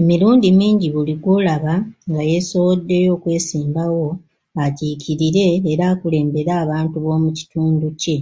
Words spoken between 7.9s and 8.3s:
kye.